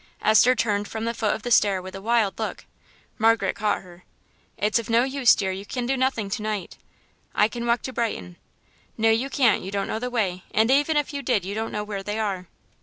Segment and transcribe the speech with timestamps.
[0.23, 2.65] Esther turned from the foot of the stair with a wild look.
[3.19, 4.03] Margaret caught her.
[4.57, 6.79] "It's no use, dear; you can do nothing to night."
[7.35, 8.37] "I can walk to Brighton."
[8.97, 11.71] "No, you can't; you don't know the way, and even if you did you don't
[11.71, 12.47] know where they are."